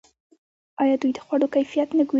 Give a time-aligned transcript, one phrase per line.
[0.81, 2.09] آیا دوی د خوړو کیفیت نه ګوري؟